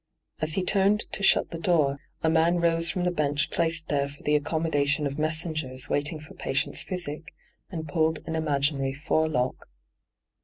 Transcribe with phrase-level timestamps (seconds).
[0.41, 4.09] As he turned to shut the door, a man rose from the bench placed there
[4.09, 7.35] for the accommo dation of messengers waiting for patients* physic,
[7.69, 9.69] and pulled an imaginary forelock.